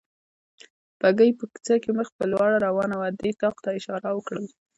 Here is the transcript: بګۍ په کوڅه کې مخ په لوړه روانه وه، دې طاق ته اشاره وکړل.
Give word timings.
بګۍ 0.99 1.31
په 1.39 1.43
کوڅه 1.51 1.75
کې 1.83 1.91
مخ 1.97 2.07
په 2.17 2.23
لوړه 2.31 2.57
روانه 2.67 2.95
وه، 2.99 3.09
دې 3.21 3.31
طاق 3.41 3.55
ته 3.63 3.69
اشاره 3.79 4.09
وکړل. 4.13 4.45